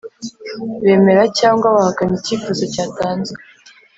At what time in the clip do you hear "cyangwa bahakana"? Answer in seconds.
1.39-2.13